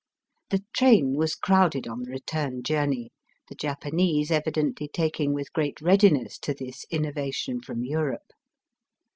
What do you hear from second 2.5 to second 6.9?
journey, the Japanese evidently taking with great readiness to this